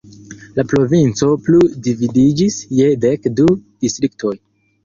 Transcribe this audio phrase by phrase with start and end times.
[0.53, 4.35] La provinco plu dividiĝis je dek du distriktoj.